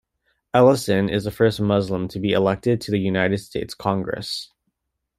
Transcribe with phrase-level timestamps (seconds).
[0.51, 4.49] Ellison is the first Muslim to be elected to the United States Congress.